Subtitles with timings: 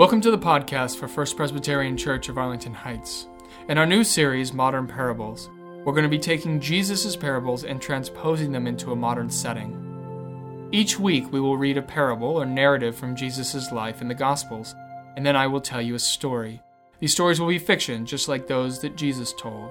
[0.00, 3.28] Welcome to the podcast for First Presbyterian Church of Arlington Heights.
[3.68, 5.50] In our new series, Modern Parables,
[5.84, 10.68] we're going to be taking Jesus' parables and transposing them into a modern setting.
[10.72, 14.74] Each week, we will read a parable or narrative from Jesus' life in the Gospels,
[15.18, 16.62] and then I will tell you a story.
[16.98, 19.70] These stories will be fiction, just like those that Jesus told.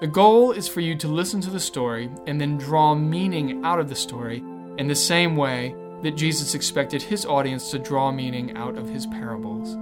[0.00, 3.80] The goal is for you to listen to the story and then draw meaning out
[3.80, 4.38] of the story
[4.78, 9.06] in the same way that Jesus expected his audience to draw meaning out of his
[9.06, 9.76] parables.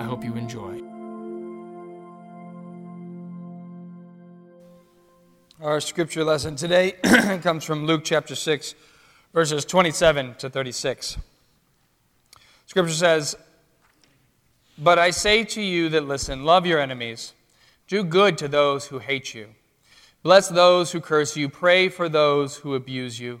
[0.00, 0.80] I hope you enjoy.
[5.62, 6.92] Our scripture lesson today
[7.42, 8.74] comes from Luke chapter 6,
[9.32, 11.18] verses 27 to 36.
[12.66, 13.36] Scripture says,
[14.76, 17.32] But I say to you that listen, love your enemies,
[17.86, 19.50] do good to those who hate you,
[20.24, 23.40] bless those who curse you, pray for those who abuse you.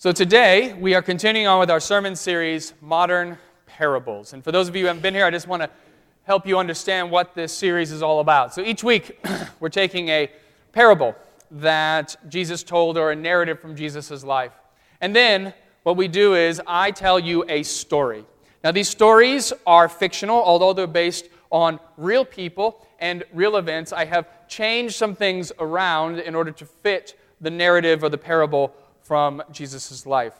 [0.00, 4.32] So today, we are continuing on with our sermon series, Modern Parables.
[4.32, 5.70] And for those of you who haven't been here, I just want to
[6.22, 8.54] help you understand what this series is all about.
[8.54, 9.18] So each week,
[9.60, 10.30] we're taking a
[10.70, 11.16] parable
[11.50, 14.52] that Jesus told or a narrative from Jesus' life.
[15.00, 15.52] And then
[15.82, 18.24] what we do is I tell you a story.
[18.62, 23.92] Now, these stories are fictional, although they're based on real people and real events.
[23.92, 28.72] I have changed some things around in order to fit the narrative or the parable
[29.08, 30.34] from Jesus' life.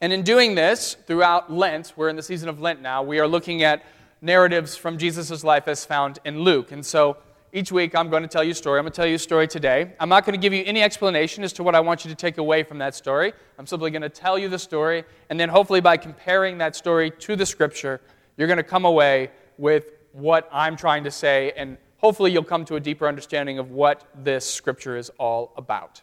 [0.00, 3.28] And in doing this, throughout Lent, we're in the season of Lent now, we are
[3.28, 3.84] looking at
[4.20, 6.72] narratives from Jesus' life as found in Luke.
[6.72, 7.16] And so
[7.52, 8.80] each week I'm going to tell you a story.
[8.80, 9.92] I'm going to tell you a story today.
[10.00, 12.16] I'm not going to give you any explanation as to what I want you to
[12.16, 13.32] take away from that story.
[13.56, 17.12] I'm simply going to tell you the story, and then hopefully by comparing that story
[17.12, 18.00] to the scripture,
[18.36, 22.64] you're going to come away with what I'm trying to say, and hopefully you'll come
[22.64, 26.02] to a deeper understanding of what this scripture is all about.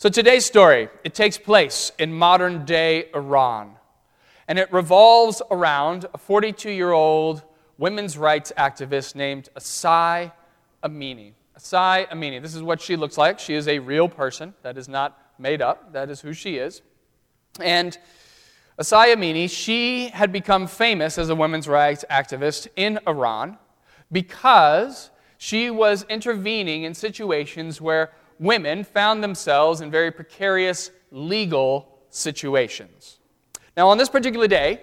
[0.00, 3.72] So today's story, it takes place in modern day Iran.
[4.48, 7.42] And it revolves around a 42 year old
[7.76, 10.32] women's rights activist named Asieh
[10.82, 11.34] Amini.
[11.54, 12.40] Asieh Amini.
[12.40, 13.38] This is what she looks like.
[13.38, 14.54] She is a real person.
[14.62, 15.92] That is not made up.
[15.92, 16.80] That is who she is.
[17.60, 17.98] And
[18.78, 23.58] Asieh Amini, she had become famous as a women's rights activist in Iran
[24.10, 33.18] because she was intervening in situations where women found themselves in very precarious legal situations.
[33.76, 34.80] Now, on this particular day,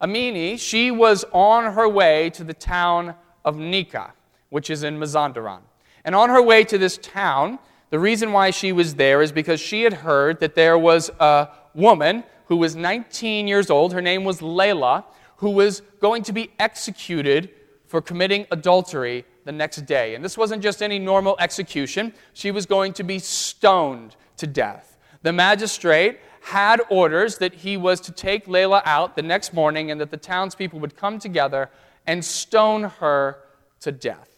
[0.00, 4.14] Amini, she was on her way to the town of Nika,
[4.48, 5.60] which is in Mazandaran.
[6.04, 7.58] And on her way to this town,
[7.90, 11.48] the reason why she was there is because she had heard that there was a
[11.74, 13.92] woman who was 19 years old.
[13.92, 15.04] Her name was Layla,
[15.38, 17.50] who was going to be executed
[17.86, 20.14] for committing adultery the next day.
[20.14, 24.98] And this wasn't just any normal execution, she was going to be stoned to death.
[25.22, 30.00] The magistrate had orders that he was to take Layla out the next morning and
[30.00, 31.70] that the townspeople would come together
[32.06, 33.38] and stone her
[33.80, 34.28] to death.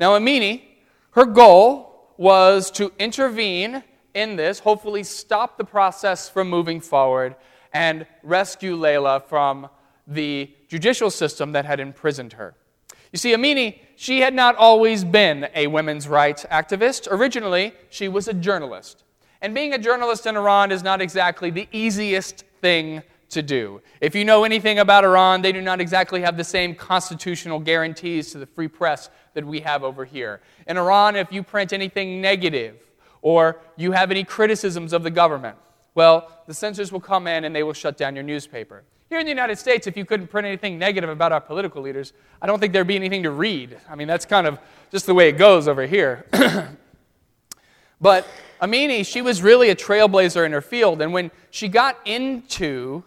[0.00, 0.62] Now, Amini,
[1.10, 3.82] her goal was to intervene
[4.14, 7.36] in this, hopefully stop the process from moving forward,
[7.72, 9.68] and rescue Layla from
[10.06, 12.54] the judicial system that had imprisoned her.
[13.12, 17.08] You see, Amini, she had not always been a women's rights activist.
[17.10, 19.04] Originally, she was a journalist.
[19.40, 23.80] And being a journalist in Iran is not exactly the easiest thing to do.
[24.00, 28.30] If you know anything about Iran, they do not exactly have the same constitutional guarantees
[28.32, 30.40] to the free press that we have over here.
[30.66, 32.76] In Iran, if you print anything negative
[33.22, 35.56] or you have any criticisms of the government,
[35.94, 38.84] well, the censors will come in and they will shut down your newspaper.
[39.08, 42.12] Here in the United States, if you couldn't print anything negative about our political leaders,
[42.42, 43.78] I don't think there'd be anything to read.
[43.88, 44.58] I mean, that's kind of
[44.90, 46.26] just the way it goes over here.
[48.00, 48.26] but
[48.60, 51.00] Amini, she was really a trailblazer in her field.
[51.02, 53.04] And when she got into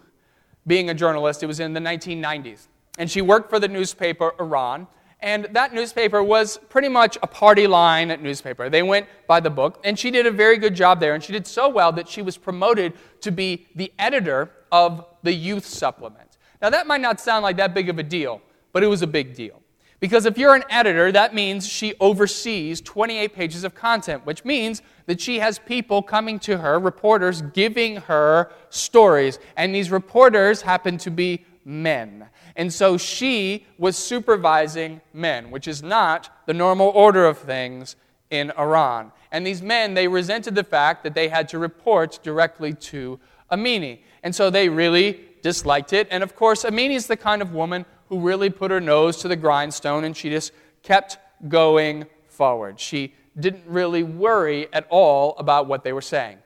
[0.66, 2.68] being a journalist, it was in the 1990s.
[2.98, 4.86] and she worked for the newspaper Iran.
[5.22, 8.70] And that newspaper was pretty much a party line newspaper.
[8.70, 11.12] They went by the book, and she did a very good job there.
[11.12, 15.32] And she did so well that she was promoted to be the editor of the
[15.32, 16.38] youth supplement.
[16.62, 18.40] Now, that might not sound like that big of a deal,
[18.72, 19.62] but it was a big deal.
[20.00, 24.80] Because if you're an editor, that means she oversees 28 pages of content, which means
[25.04, 29.38] that she has people coming to her, reporters giving her stories.
[29.56, 32.28] And these reporters happen to be men.
[32.56, 37.96] And so she was supervising men, which is not the normal order of things
[38.30, 39.12] in Iran.
[39.32, 43.20] And these men, they resented the fact that they had to report directly to
[43.52, 44.00] Amini.
[44.22, 46.08] And so they really disliked it.
[46.10, 49.28] And of course, Amini is the kind of woman who really put her nose to
[49.28, 50.52] the grindstone and she just
[50.82, 51.18] kept
[51.48, 52.78] going forward.
[52.80, 56.38] She didn't really worry at all about what they were saying.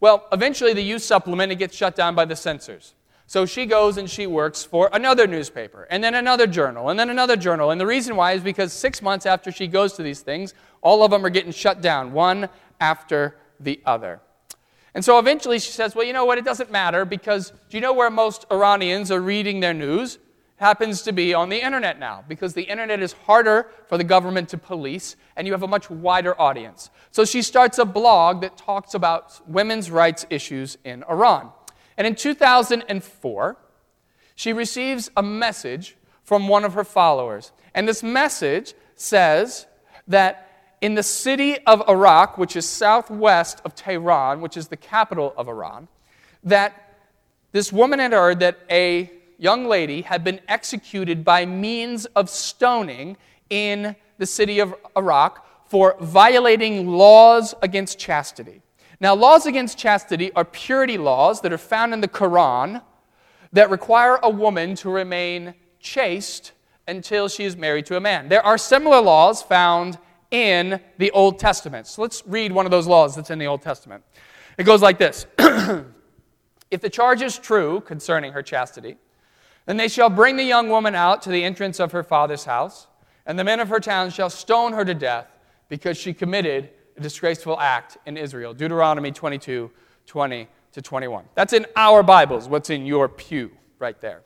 [0.00, 2.94] Well, eventually the youth supplement it gets shut down by the censors.
[3.26, 7.10] So she goes and she works for another newspaper, and then another journal, and then
[7.10, 7.70] another journal.
[7.70, 11.04] And the reason why is because six months after she goes to these things, all
[11.04, 12.48] of them are getting shut down, one
[12.80, 14.20] after the other.
[14.98, 16.38] And so eventually she says, Well, you know what?
[16.38, 20.18] It doesn't matter because do you know where most Iranians are reading their news?
[20.56, 24.48] happens to be on the internet now because the internet is harder for the government
[24.48, 26.90] to police and you have a much wider audience.
[27.12, 31.52] So she starts a blog that talks about women's rights issues in Iran.
[31.96, 33.56] And in 2004,
[34.34, 37.52] she receives a message from one of her followers.
[37.72, 39.68] And this message says
[40.08, 40.47] that
[40.80, 45.48] in the city of Arak, which is southwest of Tehran, which is the capital of
[45.48, 45.88] Iran,
[46.44, 47.00] that
[47.52, 53.16] this woman had heard that a young lady had been executed by means of stoning
[53.50, 58.62] in the city of Arak for violating laws against chastity.
[59.00, 62.82] Now, laws against chastity are purity laws that are found in the Quran
[63.52, 66.52] that require a woman to remain chaste
[66.88, 68.28] until she is married to a man.
[68.28, 69.98] There are similar laws found
[70.30, 71.86] in the Old Testament.
[71.86, 74.04] So let's read one of those laws that's in the Old Testament.
[74.56, 75.26] It goes like this
[76.70, 78.98] If the charge is true concerning her chastity,
[79.66, 82.86] then they shall bring the young woman out to the entrance of her father's house,
[83.26, 85.26] and the men of her town shall stone her to death
[85.68, 88.52] because she committed a disgraceful act in Israel.
[88.54, 89.70] Deuteronomy 22
[90.06, 91.24] 20 to 21.
[91.34, 94.22] That's in our Bibles, what's in your pew right there.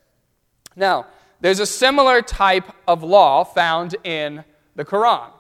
[0.77, 1.07] Now,
[1.41, 4.45] there's a similar type of law found in
[4.77, 5.31] the Quran.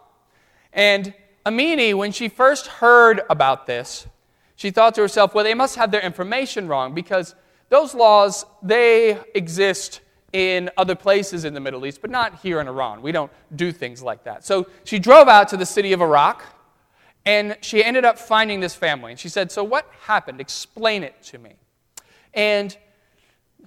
[0.73, 1.15] And
[1.45, 4.07] Amini, when she first heard about this,
[4.57, 7.35] she thought to herself, well, they must have their information wrong because
[7.69, 10.01] those laws, they exist
[10.33, 13.03] in other places in the Middle East, but not here in Iran.
[13.03, 14.45] We don't do things like that.
[14.45, 16.43] So she drove out to the city of Arak
[17.25, 19.13] and she ended up finding this family.
[19.13, 20.41] And she said, So what happened?
[20.41, 21.53] Explain it to me.
[22.35, 22.77] And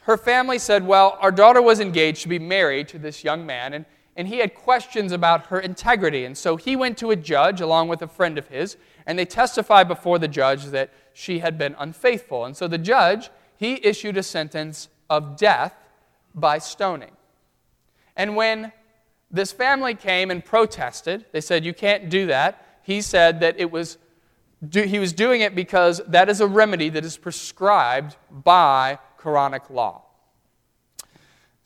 [0.01, 3.73] her family said, Well, our daughter was engaged to be married to this young man,
[3.73, 3.85] and,
[4.15, 6.25] and he had questions about her integrity.
[6.25, 9.25] And so he went to a judge along with a friend of his, and they
[9.25, 12.45] testified before the judge that she had been unfaithful.
[12.45, 15.73] And so the judge he issued a sentence of death
[16.33, 17.12] by stoning.
[18.15, 18.71] And when
[19.31, 22.79] this family came and protested, they said, You can't do that.
[22.83, 23.97] He said that it was,
[24.71, 30.03] he was doing it because that is a remedy that is prescribed by Quranic law.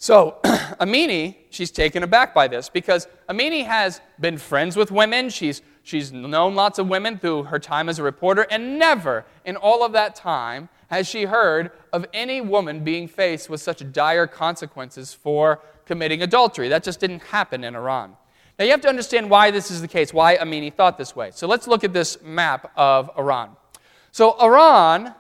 [0.02, 0.38] So,
[0.80, 5.30] Amini, she's taken aback by this because Amini has been friends with women.
[5.30, 9.58] She's, she's known lots of women through her time as a reporter, and never in
[9.58, 14.26] all of that time has she heard of any woman being faced with such dire
[14.26, 16.70] consequences for committing adultery.
[16.70, 18.16] That just didn't happen in Iran.
[18.58, 21.32] Now, you have to understand why this is the case, why Amini thought this way.
[21.34, 23.58] So, let's look at this map of Iran.
[24.14, 25.14] So, Iran,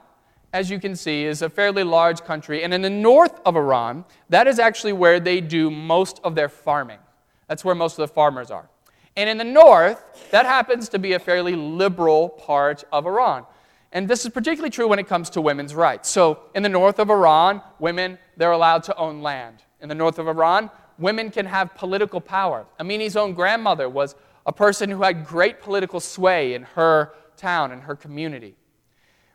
[0.53, 4.05] as you can see, is a fairly large country, and in the north of Iran,
[4.29, 6.99] that is actually where they do most of their farming.
[7.47, 8.69] That's where most of the farmers are.
[9.15, 13.45] And in the north, that happens to be a fairly liberal part of Iran.
[13.91, 16.09] And this is particularly true when it comes to women's rights.
[16.09, 19.63] So, in the north of Iran, women, they're allowed to own land.
[19.81, 22.65] In the north of Iran, women can have political power.
[22.79, 24.15] Amini's own grandmother was
[24.45, 28.55] a person who had great political sway in her town and her community.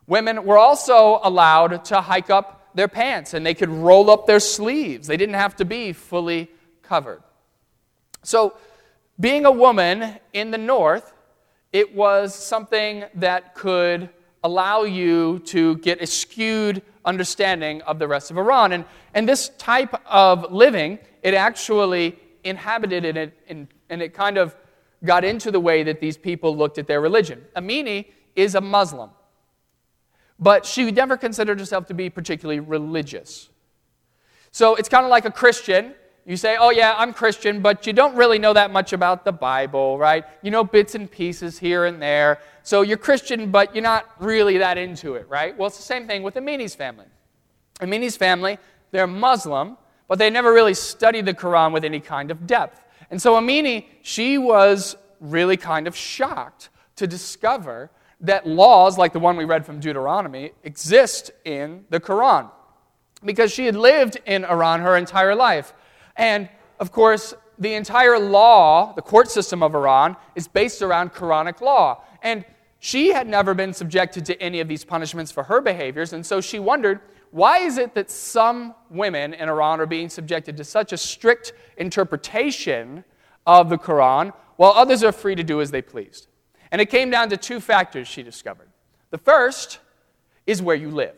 [0.06, 4.40] Women were also allowed to hike up their pants and they could roll up their
[4.40, 5.06] sleeves.
[5.06, 6.50] They didn't have to be fully
[6.82, 7.22] covered.
[8.22, 8.56] So,
[9.20, 11.12] being a woman in the north,
[11.72, 14.10] it was something that could
[14.42, 18.72] allow you to get a skewed understanding of the rest of Iran.
[18.72, 18.84] And,
[19.14, 24.54] and this type of living, it actually inhabited it and, and it kind of
[25.04, 27.44] got into the way that these people looked at their religion.
[27.56, 28.06] Amini
[28.36, 29.10] is a Muslim,
[30.44, 33.48] but she never considered herself to be particularly religious.
[34.52, 35.94] So it's kind of like a Christian
[36.26, 39.32] you say, oh, yeah, I'm Christian, but you don't really know that much about the
[39.32, 40.24] Bible, right?
[40.42, 42.40] You know bits and pieces here and there.
[42.62, 45.56] So you're Christian, but you're not really that into it, right?
[45.56, 47.04] Well, it's the same thing with Amini's family.
[47.80, 48.58] Amini's family,
[48.90, 49.76] they're Muslim,
[50.08, 52.82] but they never really studied the Quran with any kind of depth.
[53.10, 57.90] And so Amini, she was really kind of shocked to discover
[58.24, 62.50] that laws like the one we read from Deuteronomy exist in the Quran
[63.24, 65.72] because she had lived in Iran her entire life.
[66.16, 66.48] And
[66.80, 72.02] of course, the entire law, the court system of Iran, is based around Quranic law.
[72.22, 72.44] And
[72.80, 76.40] she had never been subjected to any of these punishments for her behaviors, and so
[76.40, 77.00] she wondered
[77.30, 81.52] why is it that some women in Iran are being subjected to such a strict
[81.76, 83.02] interpretation
[83.44, 86.28] of the Quran while others are free to do as they pleased?
[86.74, 88.66] And it came down to two factors she discovered.
[89.10, 89.78] The first
[90.44, 91.14] is where you live,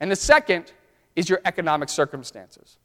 [0.00, 0.70] and the second
[1.16, 2.76] is your economic circumstances.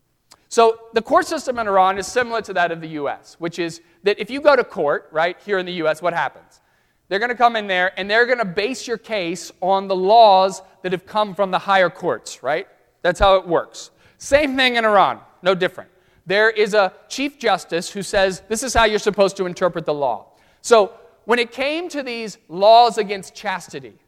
[0.48, 3.82] So the court system in Iran is similar to that of the US, which is
[4.04, 6.62] that if you go to court, right, here in the US, what happens?
[7.10, 9.96] They're going to come in there and they're going to base your case on the
[9.98, 12.70] laws that have come from the higher courts, right?
[13.02, 13.92] That's how it works.
[14.18, 15.90] Same thing in Iran, no different.
[16.26, 19.94] There is a chief justice who says this is how you're supposed to interpret the
[19.94, 20.28] law.
[20.62, 20.94] So
[21.28, 24.00] when it came to these laws against chastity,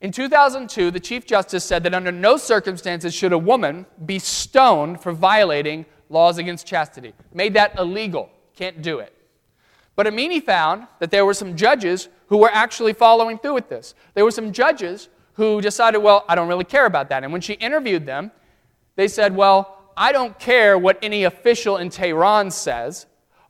[0.00, 5.00] in 2002, the Chief Justice said that under no circumstances should a woman be stoned
[5.00, 7.12] for violating laws against chastity.
[7.32, 8.30] Made that illegal.
[8.56, 9.14] Can't do it.
[9.94, 13.94] But Amini found that there were some judges who were actually following through with this.
[14.14, 17.22] There were some judges who decided, well, I don't really care about that.
[17.22, 18.32] And when she interviewed them,
[18.96, 23.06] they said, well, I don't care what any official in Tehran says.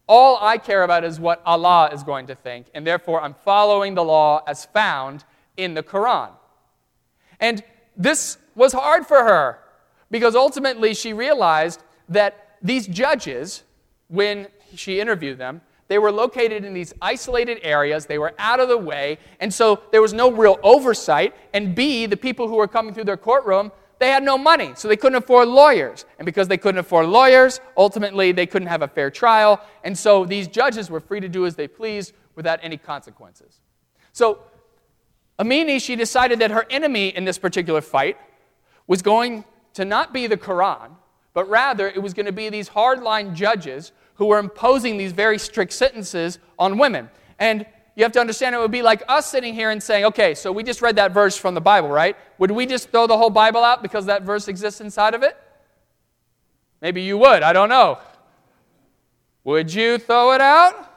[0.06, 3.94] All I care about is what Allah is going to think, and therefore I'm following
[3.94, 5.24] the law as found
[5.56, 6.30] in the Quran.
[7.40, 7.62] And
[7.96, 9.58] this was hard for her
[10.10, 13.62] because ultimately she realized that these judges,
[14.08, 18.06] when she interviewed them, they were located in these isolated areas.
[18.06, 19.18] They were out of the way.
[19.40, 21.34] And so there was no real oversight.
[21.52, 23.70] And B, the people who were coming through their courtroom,
[24.04, 24.72] they had no money.
[24.76, 26.04] So they couldn't afford lawyers.
[26.18, 29.60] And because they couldn't afford lawyers, ultimately they couldn't have a fair trial.
[29.82, 33.60] And so these judges were free to do as they pleased without any consequences.
[34.12, 34.40] So
[35.38, 38.18] Amini, she decided that her enemy in this particular fight
[38.86, 40.90] was going to not be the Quran,
[41.32, 45.38] but rather it was going to be these hardline judges who were imposing these very
[45.38, 47.08] strict sentences on women.
[47.38, 50.34] And you have to understand it would be like us sitting here and saying, okay,
[50.34, 52.16] so we just read that verse from the Bible, right?
[52.38, 55.36] Would we just throw the whole Bible out because that verse exists inside of it?
[56.80, 57.98] Maybe you would, I don't know.
[59.44, 60.90] Would you throw it out?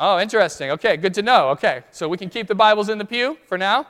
[0.00, 0.70] Oh, interesting.
[0.70, 1.50] Okay, good to know.
[1.50, 3.86] Okay, so we can keep the Bibles in the pew for now?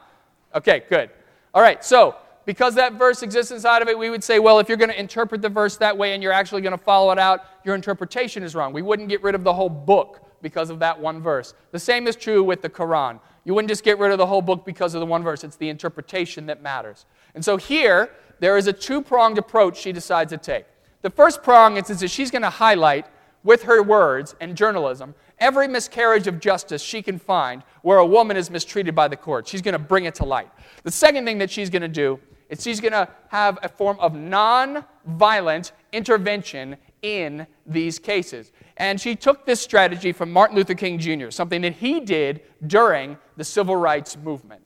[0.54, 1.09] Okay, good.
[1.54, 4.68] All right, so because that verse exists inside of it, we would say, well, if
[4.68, 7.18] you're going to interpret the verse that way and you're actually going to follow it
[7.18, 8.73] out, your interpretation is wrong.
[8.73, 11.54] We wouldn't get rid of the whole book because of that one verse.
[11.70, 13.20] The same is true with the Quran.
[13.44, 15.56] You wouldn't just get rid of the whole book because of the one verse, it's
[15.56, 17.06] the interpretation that matters.
[17.34, 20.66] And so here, there is a two pronged approach she decides to take.
[21.02, 23.06] The first prong is that she's going to highlight
[23.44, 28.37] with her words and journalism every miscarriage of justice she can find where a woman
[28.37, 29.46] is mistreated by the court.
[29.49, 30.49] She's going to bring it to light.
[30.84, 33.99] The second thing that she's going to do is she's going to have a form
[33.99, 38.52] of non violent intervention in these cases.
[38.82, 43.16] And she took this strategy from Martin Luther King Jr., something that he did during
[43.36, 44.60] the civil rights movement.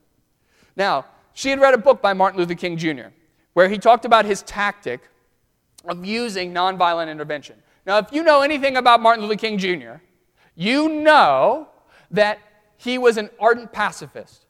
[0.74, 1.04] Now,
[1.34, 3.08] she had read a book by Martin Luther King Jr.,
[3.52, 5.02] where he talked about his tactic
[5.84, 7.56] of using nonviolent intervention.
[7.84, 9.96] Now, if you know anything about Martin Luther King Jr.,
[10.54, 11.68] you know
[12.10, 12.38] that
[12.78, 14.46] he was an ardent pacifist.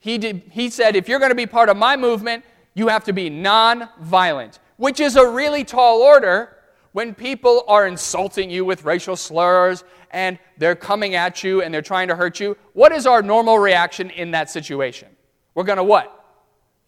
[0.00, 3.04] He, did, he said, if you're going to be part of my movement, you have
[3.04, 6.56] to be non-violent, which is a really tall order
[6.94, 9.82] when people are insulting you with racial slurs
[10.12, 12.56] and they're coming at you and they're trying to hurt you.
[12.72, 15.08] What is our normal reaction in that situation?
[15.56, 16.24] We're going to what?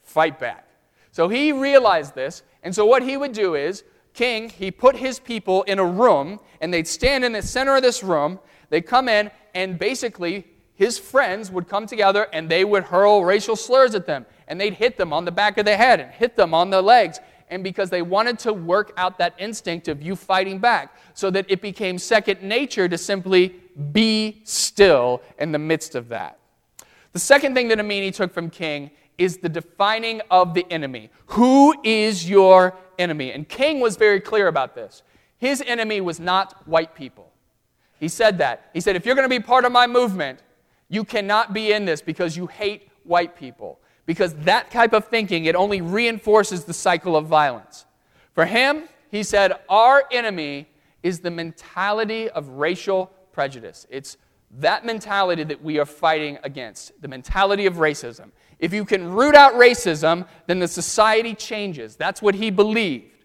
[0.05, 0.69] Fight back.
[1.11, 3.83] So he realized this, and so what he would do is
[4.15, 7.83] king, he put his people in a room, and they'd stand in the center of
[7.83, 8.39] this room.
[8.71, 10.47] They'd come in, and basically,
[10.77, 14.27] his friends would come together and they would hurl racial slurs at them.
[14.47, 16.83] And they'd hit them on the back of the head and hit them on the
[16.83, 17.19] legs.
[17.49, 21.47] And because they wanted to work out that instinct of you fighting back, so that
[21.49, 23.55] it became second nature to simply
[23.93, 26.38] be still in the midst of that.
[27.12, 31.11] The second thing that Amini took from King is the defining of the enemy.
[31.26, 33.33] Who is your enemy?
[33.33, 35.03] And King was very clear about this.
[35.38, 37.31] His enemy was not white people.
[37.99, 38.71] He said that.
[38.75, 40.41] He said, if you're going to be part of my movement,
[40.88, 43.81] you cannot be in this because you hate white people.
[44.07, 47.85] Because that type of thinking, it only reinforces the cycle of violence.
[48.33, 50.69] For him, He said, Our enemy
[51.03, 53.87] is the mentality of racial prejudice.
[53.91, 54.17] It's
[54.59, 58.31] that mentality that we are fighting against, the mentality of racism.
[58.59, 61.97] If you can root out racism, then the society changes.
[61.97, 63.25] That's what he believed.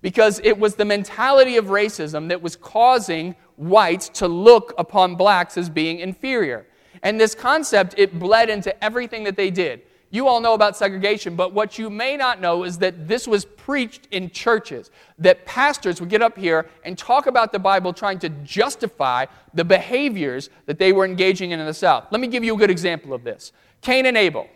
[0.00, 5.56] Because it was the mentality of racism that was causing whites to look upon blacks
[5.56, 6.66] as being inferior.
[7.02, 9.82] And this concept, it bled into everything that they did.
[10.12, 13.46] You all know about segregation, but what you may not know is that this was
[13.46, 14.90] preached in churches.
[15.18, 19.64] That pastors would get up here and talk about the Bible trying to justify the
[19.64, 22.08] behaviors that they were engaging in in the South.
[22.10, 24.46] Let me give you a good example of this Cain and Abel.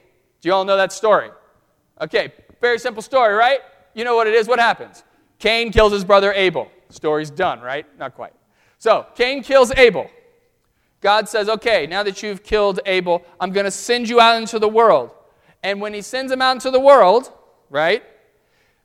[0.43, 1.31] Do you all know that story?
[2.03, 3.61] Okay, very simple story, right?
[3.95, 4.47] You know what it is.
[4.47, 5.05] What happens?
[5.39, 6.71] Cain kills his brother Abel.
[6.91, 7.87] Story's done, right?
[7.99, 8.35] Not quite.
[8.77, 10.11] So, Cain kills Abel.
[11.01, 14.59] God says, okay, now that you've killed Abel, I'm going to send you out into
[14.59, 15.13] the world.
[15.67, 17.33] And when he sends him out into the world,
[17.71, 18.05] right,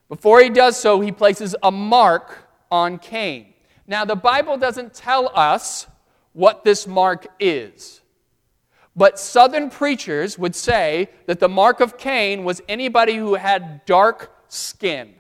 [0.10, 3.54] before he does so, he places a mark on Cain.
[3.86, 5.86] Now, the Bible doesn't tell us
[6.34, 8.02] what this mark is.
[8.96, 14.36] But Southern preachers would say that the mark of Cain was anybody who had dark
[14.48, 15.14] skin,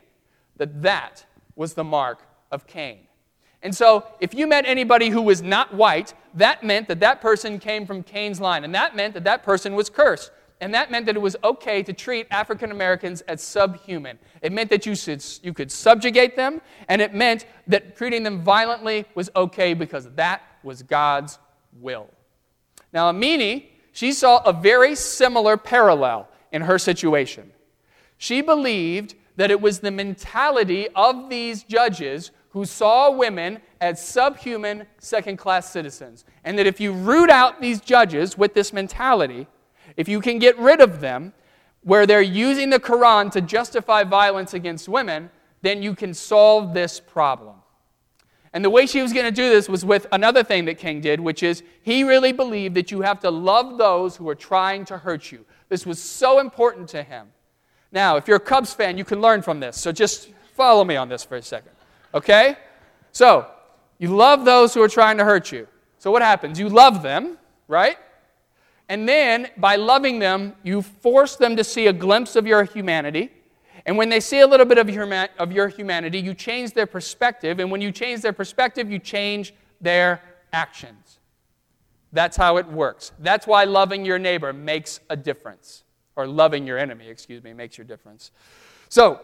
[0.58, 3.01] that that was the mark of Cain.
[3.62, 7.60] And so, if you met anybody who was not white, that meant that that person
[7.60, 10.32] came from Cain's line, and that meant that that person was cursed.
[10.62, 14.20] And that meant that it was okay to treat African Americans as subhuman.
[14.44, 18.41] It meant that you, should, you could subjugate them, and it meant that treating them
[18.41, 21.39] violently was okay because that was God's
[21.80, 22.08] will.
[22.94, 27.51] Now, Amini, she saw a very similar parallel in her situation.
[28.18, 34.86] She believed that it was the mentality of these judges who saw women as subhuman
[35.00, 36.25] second class citizens.
[36.44, 39.48] And that if you root out these judges with this mentality,
[39.98, 41.33] if you can get rid of them,
[41.83, 45.29] where they're using the Quran to justify violence against women,
[45.61, 47.55] then you can solve this problem.
[48.53, 51.00] And the way she was going to do this was with another thing that King
[51.00, 54.83] did, which is he really believed that you have to love those who are trying
[54.85, 55.46] to hurt you.
[55.70, 57.27] This was so important to him.
[57.94, 59.79] Now, if you're a Cubs fan, you can learn from this.
[59.79, 61.72] So just follow me on this for a second.
[62.13, 62.57] Okay?
[63.13, 63.48] So,
[64.00, 65.68] you love those who are trying to hurt you.
[65.98, 66.59] So, what happens?
[66.59, 67.37] You love them,
[67.68, 67.98] right?
[68.92, 73.32] And then, by loving them, you force them to see a glimpse of your humanity.
[73.86, 76.86] And when they see a little bit of your, of your humanity, you change their
[76.86, 77.62] perspective.
[77.62, 81.20] And when you change their perspective, you change their actions.
[82.12, 83.14] That's how it works.
[83.20, 85.86] That's why loving your neighbor makes a difference.
[86.18, 88.32] Or loving your enemy, excuse me, makes your difference.
[88.90, 89.22] So,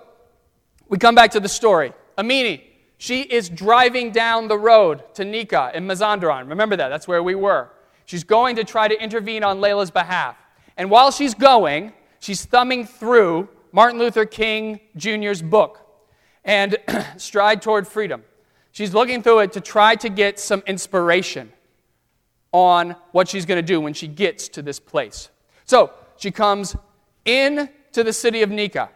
[0.87, 1.91] we come back to the story.
[2.17, 2.61] Amini,
[2.99, 6.47] she is driving down the road to Nika in Mazandaran.
[6.47, 7.69] Remember that, that's where we were.
[8.07, 10.37] She's going to try to intervene on Layla's behalf.
[10.77, 15.85] And while she's going, she's thumbing through Martin Luther King Jr.'s book
[16.45, 16.77] and
[17.17, 18.23] Stride Toward Freedom.
[18.71, 21.51] She's looking through it to try to get some inspiration
[22.53, 25.29] on what she's going to do when she gets to this place.
[25.65, 26.77] So she comes
[27.25, 28.89] in to the city of Nika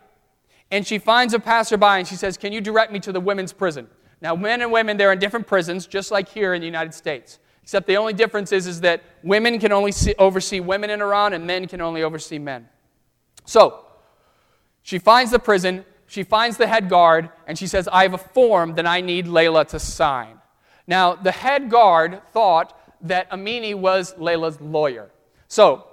[0.72, 3.52] and she finds a passerby and she says, Can you direct me to the women's
[3.52, 3.90] prison?
[4.22, 7.40] Now, men and women, they're in different prisons, just like here in the United States.
[7.72, 11.32] Except the only difference is, is that women can only see, oversee women in Iran
[11.32, 12.68] and men can only oversee men.
[13.46, 13.86] So,
[14.84, 18.18] she finds the prison, she finds the head guard, and she says, I have a
[18.18, 20.42] form that I need Layla to sign.
[20.86, 25.10] Now, the head guard thought that Amini was Layla's lawyer.
[25.48, 25.88] So,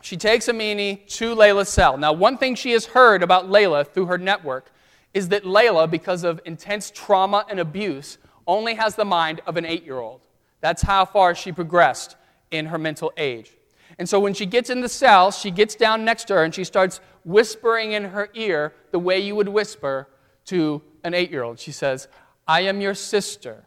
[0.00, 1.96] she takes Amini to Layla's cell.
[1.96, 4.72] Now, one thing she has heard about Layla through her network
[5.14, 9.64] is that Layla, because of intense trauma and abuse, only has the mind of an
[9.64, 10.22] eight year old.
[10.60, 12.16] That's how far she progressed
[12.50, 13.52] in her mental age.
[13.98, 16.54] And so when she gets in the cell, she gets down next to her and
[16.54, 20.08] she starts whispering in her ear the way you would whisper
[20.46, 21.58] to an eight year old.
[21.58, 22.08] She says,
[22.46, 23.66] I am your sister.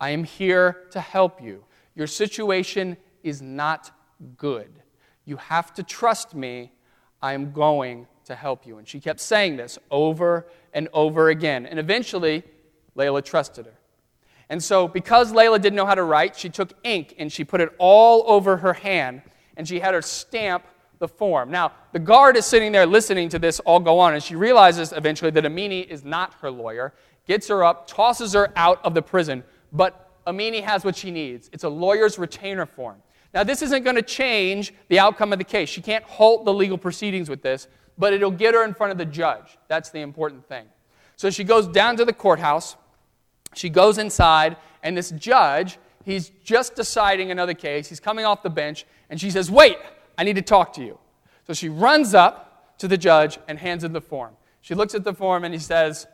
[0.00, 1.64] I am here to help you.
[1.94, 3.90] Your situation is not
[4.36, 4.70] good.
[5.24, 6.72] You have to trust me.
[7.20, 8.78] I am going to help you.
[8.78, 11.66] And she kept saying this over and over again.
[11.66, 12.44] And eventually,
[12.96, 13.77] Layla trusted her.
[14.50, 17.60] And so, because Layla didn't know how to write, she took ink and she put
[17.60, 19.22] it all over her hand
[19.56, 20.64] and she had her stamp
[20.98, 21.50] the form.
[21.50, 24.92] Now, the guard is sitting there listening to this all go on, and she realizes
[24.92, 26.92] eventually that Amini is not her lawyer,
[27.26, 29.44] gets her up, tosses her out of the prison.
[29.72, 33.02] But Amini has what she needs it's a lawyer's retainer form.
[33.34, 35.68] Now, this isn't going to change the outcome of the case.
[35.68, 38.98] She can't halt the legal proceedings with this, but it'll get her in front of
[38.98, 39.58] the judge.
[39.68, 40.66] That's the important thing.
[41.16, 42.76] So she goes down to the courthouse.
[43.54, 47.88] She goes inside, and this judge, he's just deciding another case.
[47.88, 49.78] He's coming off the bench, and she says, Wait,
[50.16, 50.98] I need to talk to you.
[51.46, 54.34] So she runs up to the judge and hands him the form.
[54.60, 56.06] She looks at the form, and he says,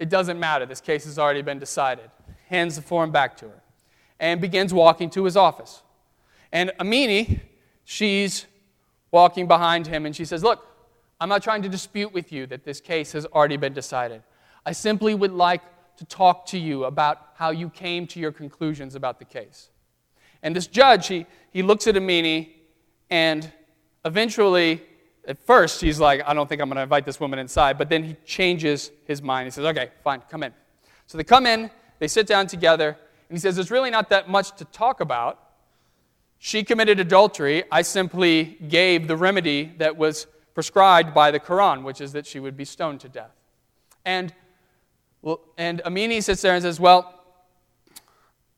[0.00, 0.66] it doesn't matter.
[0.66, 2.10] This case has already been decided.
[2.48, 3.62] Hands the form back to her
[4.18, 5.82] and begins walking to his office.
[6.50, 7.40] And Amini,
[7.84, 8.46] she's
[9.12, 10.66] walking behind him and she says, Look,
[11.20, 14.22] I'm not trying to dispute with you that this case has already been decided.
[14.64, 15.62] I simply would like
[16.00, 19.68] to talk to you about how you came to your conclusions about the case.
[20.42, 22.48] And this judge, he, he looks at Amini
[23.10, 23.52] and
[24.06, 24.82] eventually,
[25.28, 27.76] at first, he's like, I don't think I'm going to invite this woman inside.
[27.76, 29.44] But then he changes his mind.
[29.46, 30.54] He says, Okay, fine, come in.
[31.06, 32.96] So they come in, they sit down together,
[33.28, 35.38] and he says, There's really not that much to talk about.
[36.38, 37.64] She committed adultery.
[37.70, 42.40] I simply gave the remedy that was prescribed by the Quran, which is that she
[42.40, 43.36] would be stoned to death.
[44.06, 44.32] And,
[45.22, 47.14] well, and Amini sits there and says, Well,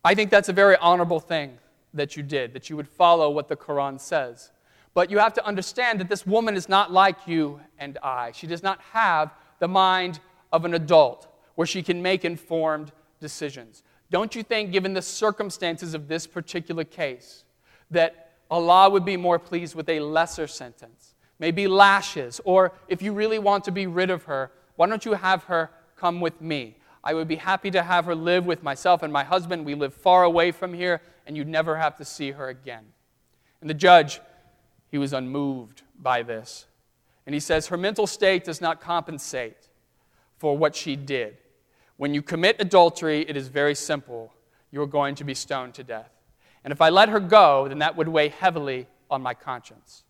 [0.04, 1.58] I think that's a very honorable thing
[1.94, 4.50] that you did, that you would follow what the Quran says.
[4.94, 8.32] But you have to understand that this woman is not like you and I.
[8.32, 10.20] She does not have the mind
[10.52, 13.82] of an adult where she can make informed decisions.
[14.10, 17.44] Don't you think, given the circumstances of this particular case,
[17.90, 21.14] that Allah would be more pleased with a lesser sentence?
[21.38, 25.14] Maybe lashes, or if you really want to be rid of her, why don't you
[25.14, 25.70] have her
[26.02, 26.74] come with me?
[27.04, 29.64] I would be happy to have her live with myself and my husband.
[29.64, 32.84] We live far away from here, and you'd never have to see her again.
[33.60, 34.20] And the judge
[34.90, 36.66] he was unmoved by this.
[37.24, 39.68] And he says, Her mental state does not compensate
[40.38, 41.36] for what she did.
[41.98, 44.34] When you commit adultery, it is very simple.
[44.72, 46.10] You're going to be stoned to death.
[46.64, 50.02] And if I let her go, then that would weigh heavily on my conscience.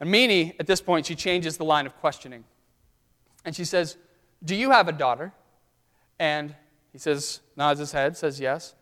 [0.00, 2.44] Amini, at this point, she changes the line of questioning.
[3.44, 3.96] And she says,
[4.44, 5.32] Do you have a daughter?
[6.18, 6.54] And
[6.92, 8.74] he says, nods his head, says yes.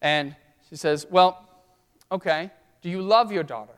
[0.00, 0.36] And
[0.68, 1.48] she says, Well,
[2.10, 2.50] okay.
[2.82, 3.74] Do you love your daughter?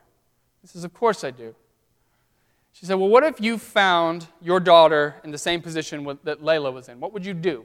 [0.63, 1.55] He says, Of course I do.
[2.73, 6.73] She said, Well, what if you found your daughter in the same position that Layla
[6.73, 7.01] was in?
[7.01, 7.65] What would you do?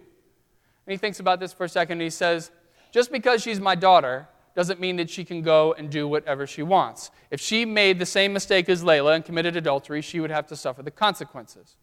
[0.86, 2.52] And he thinks about this for a second and he says,
[2.92, 6.64] Just because she's my daughter doesn't mean that she can go and do whatever she
[6.64, 7.12] wants.
[7.32, 10.56] If she made the same mistake as Layla and committed adultery, she would have to
[10.56, 11.76] suffer the consequences.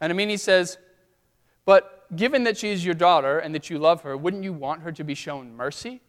[0.00, 0.78] And Amini says,
[1.64, 4.92] But given that she's your daughter and that you love her, wouldn't you want her
[4.92, 6.00] to be shown mercy?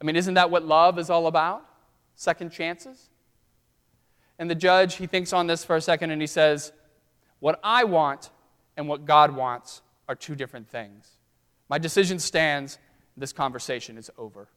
[0.00, 1.64] I mean, isn't that what love is all about?
[2.14, 3.08] Second chances?
[4.38, 6.72] And the judge, he thinks on this for a second and he says,
[7.40, 8.30] What I want
[8.76, 11.16] and what God wants are two different things.
[11.68, 12.78] My decision stands,
[13.16, 14.48] this conversation is over.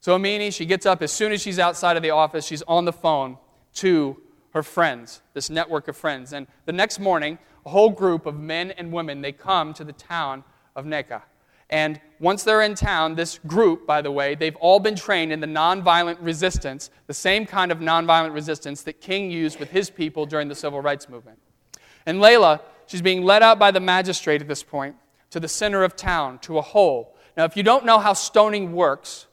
[0.00, 2.84] So Amini, she gets up as soon as she's outside of the office, she's on
[2.84, 3.38] the phone
[3.74, 4.20] to
[4.52, 6.32] her friends, this network of friends.
[6.32, 9.92] And the next morning, a whole group of men and women, they come to the
[9.92, 10.44] town
[10.76, 11.22] of Neka.
[11.70, 15.40] And once they're in town, this group, by the way, they've all been trained in
[15.40, 20.26] the nonviolent resistance, the same kind of nonviolent resistance that King used with his people
[20.26, 21.38] during the civil rights movement.
[22.06, 24.94] And Layla, she's being led out by the magistrate at this point
[25.30, 27.16] to the center of town, to a hole.
[27.36, 29.26] Now, if you don't know how stoning works,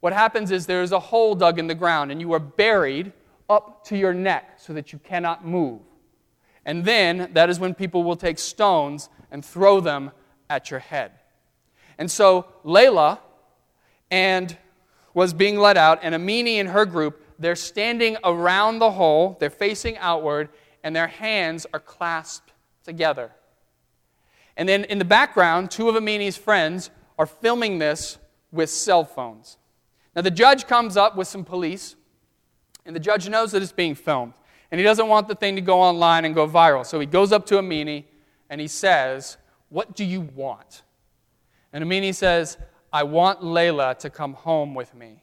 [0.00, 3.12] what happens is there is a hole dug in the ground, and you are buried
[3.50, 5.80] up to your neck so that you cannot move.
[6.66, 10.10] And then that is when people will take stones and throw them
[10.50, 11.12] at your head.
[11.96, 13.20] And so Layla
[14.10, 14.54] and
[15.14, 19.48] was being let out, and Amini and her group, they're standing around the hole, they're
[19.48, 20.50] facing outward,
[20.84, 22.52] and their hands are clasped
[22.84, 23.30] together.
[24.58, 28.18] And then in the background, two of Amini's friends are filming this
[28.52, 29.56] with cell phones.
[30.14, 31.96] Now the judge comes up with some police,
[32.84, 34.34] and the judge knows that it's being filmed.
[34.76, 36.84] And he doesn't want the thing to go online and go viral.
[36.84, 38.04] So he goes up to Amini
[38.50, 39.38] and he says,
[39.70, 40.82] What do you want?
[41.72, 42.58] And Amini says,
[42.92, 45.22] I want Layla to come home with me.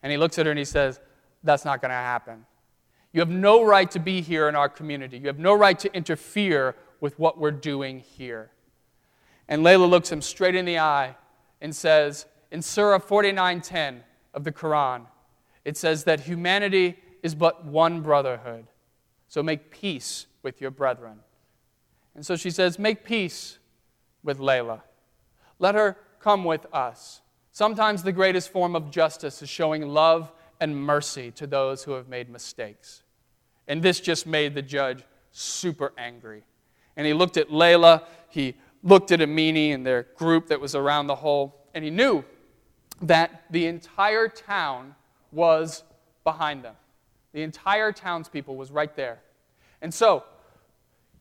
[0.00, 1.00] And he looks at her and he says,
[1.42, 2.46] That's not going to happen.
[3.12, 5.18] You have no right to be here in our community.
[5.18, 8.52] You have no right to interfere with what we're doing here.
[9.48, 11.16] And Layla looks him straight in the eye
[11.60, 14.02] and says, in Surah 49:10
[14.34, 15.06] of the Quran,
[15.64, 18.68] it says that humanity is but one brotherhood.
[19.34, 21.18] So make peace with your brethren.
[22.14, 23.58] And so she says, Make peace
[24.22, 24.82] with Layla.
[25.58, 27.20] Let her come with us.
[27.50, 32.08] Sometimes the greatest form of justice is showing love and mercy to those who have
[32.08, 33.02] made mistakes.
[33.66, 36.44] And this just made the judge super angry.
[36.96, 41.08] And he looked at Layla, he looked at Amini and their group that was around
[41.08, 42.22] the hole, and he knew
[43.02, 44.94] that the entire town
[45.32, 45.82] was
[46.22, 46.76] behind them.
[47.34, 49.18] The entire townspeople was right there.
[49.82, 50.22] And so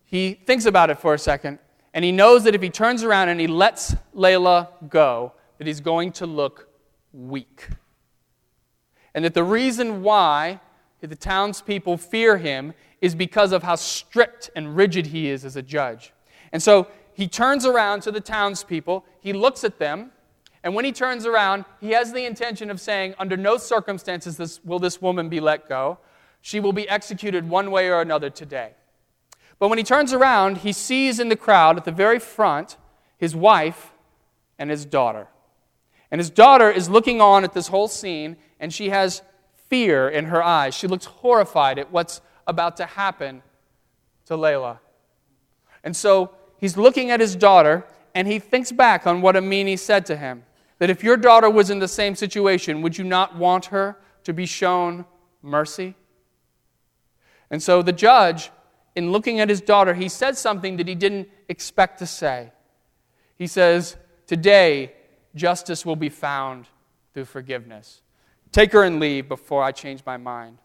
[0.05, 1.57] he thinks about it for a second,
[1.91, 5.81] and he knows that if he turns around and he lets Layla go, that he's
[5.81, 6.69] going to look
[7.13, 7.67] weak.
[9.15, 10.61] And that the reason why
[11.01, 15.61] the townspeople fear him is because of how strict and rigid he is as a
[15.61, 16.13] judge.
[16.51, 20.11] And so he turns around to the townspeople, he looks at them,
[20.63, 24.79] and when he turns around, he has the intention of saying, Under no circumstances will
[24.79, 25.99] this woman be let go.
[26.41, 28.71] She will be executed one way or another today.
[29.59, 32.77] But when he turns around, he sees in the crowd at the very front
[33.17, 33.91] his wife
[34.57, 35.27] and his daughter.
[36.09, 39.21] And his daughter is looking on at this whole scene, and she has
[39.69, 40.73] fear in her eyes.
[40.73, 43.41] She looks horrified at what's about to happen
[44.25, 44.79] to Layla.
[45.83, 50.05] And so he's looking at his daughter, and he thinks back on what Amini said
[50.05, 50.43] to him
[50.79, 54.33] that if your daughter was in the same situation, would you not want her to
[54.33, 55.05] be shown
[55.41, 55.95] mercy?
[57.49, 58.51] And so the judge,
[58.95, 62.51] in looking at his daughter, he said something that he didn't expect to say.
[63.37, 64.93] He says, Today,
[65.35, 66.67] justice will be found
[67.13, 68.01] through forgiveness.
[68.51, 70.57] Take her and leave before I change my mind.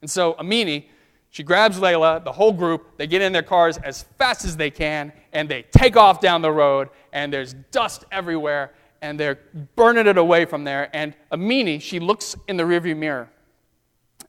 [0.00, 0.86] And so Amini,
[1.30, 4.70] she grabs Layla, the whole group, they get in their cars as fast as they
[4.70, 8.72] can, and they take off down the road, and there's dust everywhere,
[9.06, 9.38] and they're
[9.76, 10.90] burning it away from there.
[10.92, 13.30] And Amini, she looks in the rearview mirror.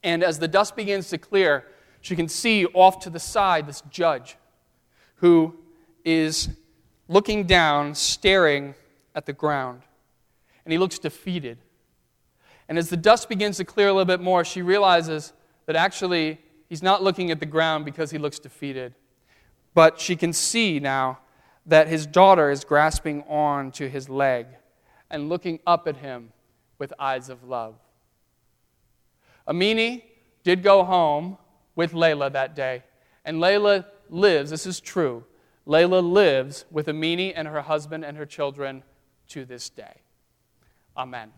[0.04, 1.66] And as the dust begins to clear,
[2.02, 4.38] she can see off to the side this judge
[5.16, 5.56] who
[6.06, 6.50] is
[7.08, 8.76] looking down, staring
[9.16, 9.82] at the ground.
[10.64, 11.58] And he looks defeated.
[12.70, 15.34] And as the dust begins to clear a little bit more, she realizes
[15.66, 18.94] that actually he's not looking at the ground because he looks defeated.
[19.74, 21.20] But she can see now
[21.66, 24.46] that his daughter is grasping on to his leg
[25.10, 26.32] and looking up at him
[26.78, 27.76] with eyes of love.
[29.48, 30.04] Amini
[30.44, 31.38] did go home
[31.76, 32.84] with Layla that day,
[33.24, 35.24] and Layla lives, this is true,
[35.66, 38.84] Layla lives with Amini and her husband and her children
[39.30, 40.02] to this day.
[40.96, 41.32] Amen.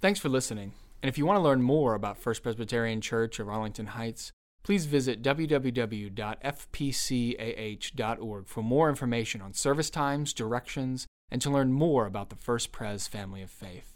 [0.00, 0.72] Thanks for listening.
[1.02, 4.32] And if you want to learn more about First Presbyterian Church of Arlington Heights,
[4.62, 6.08] please visit www.fpcah.org
[8.48, 13.06] for more information on service times, directions, and to learn more about the First Pres
[13.06, 13.95] family of faith.